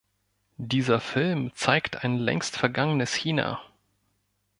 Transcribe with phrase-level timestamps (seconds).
[0.57, 3.61] Dieser Film zeigt ein längst vergangenes China.